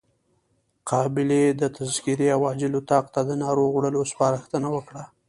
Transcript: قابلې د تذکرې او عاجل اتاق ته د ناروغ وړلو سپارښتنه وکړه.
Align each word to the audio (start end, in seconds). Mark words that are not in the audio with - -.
قابلې 0.89 1.43
د 1.59 1.61
تذکرې 1.77 2.27
او 2.35 2.41
عاجل 2.49 2.73
اتاق 2.79 3.05
ته 3.13 3.21
د 3.29 3.31
ناروغ 3.43 3.69
وړلو 3.75 4.01
سپارښتنه 4.11 4.67
وکړه. 4.75 5.03